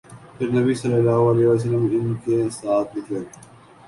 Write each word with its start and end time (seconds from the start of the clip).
پھر 0.37 0.47
نبی 0.51 0.73
صلی 0.73 0.93
اللہ 0.93 1.19
علیہ 1.31 1.47
وسلم 1.47 1.85
ان 1.91 2.13
کے 2.25 2.39
ساتھ 2.51 2.97
نکلے 2.97 3.19